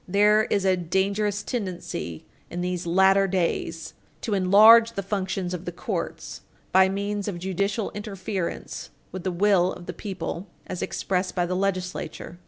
[0.07, 5.71] There is a dangerous tendency in these latter days to enlarge the functions of the
[5.71, 11.45] courts by means of judicial interference with the will of the people as expressed by
[11.45, 12.39] the legislature.